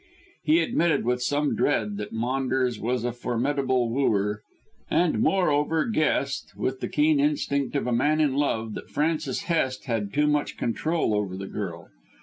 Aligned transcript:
He 0.43 0.61
admitted 0.61 1.05
with 1.05 1.21
some 1.21 1.55
dread 1.55 1.97
that 1.97 2.11
Maunders 2.11 2.79
was 2.79 3.03
a 3.03 3.11
formidable 3.13 3.91
wooer, 3.91 4.41
and 4.89 5.19
moreover 5.21 5.85
guessed, 5.85 6.53
with 6.57 6.79
the 6.79 6.89
keen 6.89 7.19
instinct 7.19 7.75
of 7.75 7.85
a 7.85 7.91
man 7.93 8.19
in 8.19 8.33
love, 8.33 8.73
that 8.73 8.89
Frances 8.89 9.43
Hest 9.43 9.85
had 9.85 10.11
too 10.11 10.25
much 10.25 10.57
control 10.57 11.13
over 11.13 11.37
the 11.37 11.45
girl. 11.45 11.89